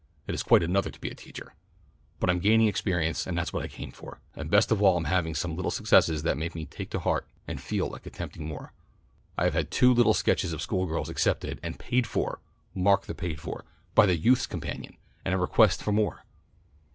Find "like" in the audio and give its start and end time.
7.87-8.07